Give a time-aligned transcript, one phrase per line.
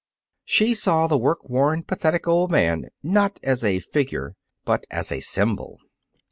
[0.45, 4.35] She saw the work worn pathetic old man not only as a figure
[4.65, 5.77] but as a symbol.